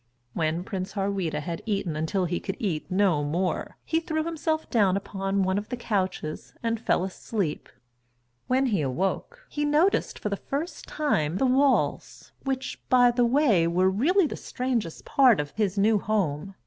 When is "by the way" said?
12.89-13.67